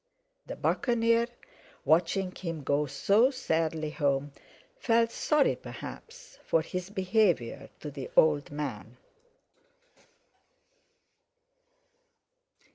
The 0.47 0.55
Buccaneer, 0.55 1.27
watching 1.85 2.33
him 2.33 2.63
go 2.63 2.87
so 2.87 3.29
sadly 3.29 3.91
home, 3.91 4.31
felt 4.75 5.11
sorry 5.11 5.55
perhaps 5.55 6.39
for 6.43 6.63
his 6.63 6.89
behaviour 6.89 7.69
to 7.81 7.91
the 7.91 8.09
old 8.17 8.49
man. 8.49 8.97